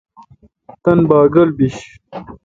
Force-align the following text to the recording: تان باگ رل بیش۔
تان 0.83 0.99
باگ 1.09 1.35
رل 1.37 1.49
بیش۔ 1.57 1.77